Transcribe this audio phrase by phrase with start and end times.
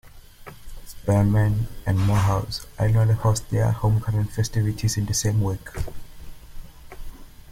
[0.83, 5.69] Spelman and Morehouse annually host their homecoming festivities in the same week.